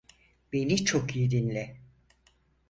Beni 0.53 0.85
çok 0.85 1.15
iyi 1.15 1.31
dinle. 1.31 1.77